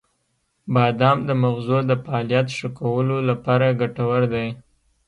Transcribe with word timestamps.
•بادام 0.73 1.17
د 1.27 1.29
مغزو 1.43 1.77
د 1.89 1.91
فعالیت 2.03 2.47
ښه 2.57 2.67
کولو 2.79 3.17
لپاره 3.29 3.77
ګټور 3.81 4.21
دی. 4.33 4.47